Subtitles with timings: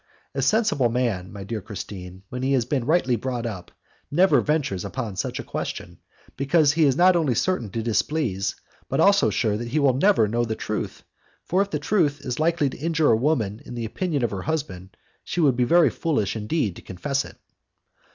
[0.33, 3.69] A sensible man, my dear Christine, when he has been rightly brought up,
[4.09, 5.99] never ventures upon such a question,
[6.35, 8.55] because he is not only certain to displease,
[8.89, 11.03] but also sure that he will never know the truth,
[11.43, 14.41] for if the truth is likely to injure a woman in the opinion of her
[14.41, 17.37] husband, she would be very foolish, indeed, to confess it."